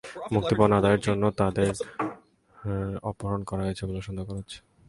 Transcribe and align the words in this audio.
মুক্তিপণ 0.33 0.69
আদায়ের 0.77 1.01
জন্য 1.07 1.23
তাঁদের 1.39 1.73
অপহরণ 3.09 3.41
করা 3.43 3.63
হয়েছে 3.65 3.83
বলে 3.87 4.01
সন্দেহ 4.07 4.25
করা 4.27 4.39
হচ্ছে। 4.41 4.57